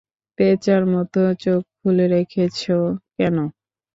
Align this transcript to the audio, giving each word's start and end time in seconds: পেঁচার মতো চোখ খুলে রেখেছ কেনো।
পেঁচার 0.39 0.81
মতো 0.93 1.21
চোখ 1.43 1.61
খুলে 1.77 2.05
রেখেছ 2.13 2.59
কেনো। 3.15 3.45